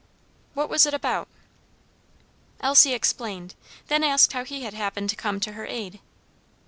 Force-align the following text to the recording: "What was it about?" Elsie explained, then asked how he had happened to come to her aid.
"What 0.55 0.67
was 0.67 0.87
it 0.87 0.95
about?" 0.95 1.27
Elsie 2.59 2.95
explained, 2.95 3.53
then 3.85 4.03
asked 4.03 4.33
how 4.33 4.43
he 4.43 4.63
had 4.63 4.73
happened 4.73 5.11
to 5.11 5.15
come 5.15 5.39
to 5.41 5.51
her 5.51 5.67
aid. 5.67 5.99